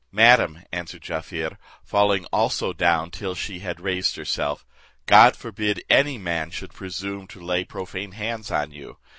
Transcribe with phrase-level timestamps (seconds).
[0.11, 4.65] "Madam," answered Jaaffier, falling also down till she had raised herself,
[5.05, 8.97] "God forbid any man should presume to lay profane hands on you.